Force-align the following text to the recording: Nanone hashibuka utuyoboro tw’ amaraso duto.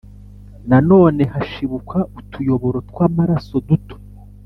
Nanone 0.69 1.23
hashibuka 1.33 1.97
utuyoboro 2.19 2.77
tw’ 2.89 2.97
amaraso 3.07 3.55
duto. 3.67 3.95